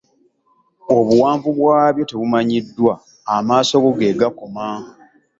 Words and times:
Obuwanvu 0.97 1.49
bwabyo 1.59 2.03
tebumanyiddwa, 2.09 2.93
amaaso 3.35 3.75
go 3.83 3.91
ge 3.99 4.11
gakoma. 4.19 4.67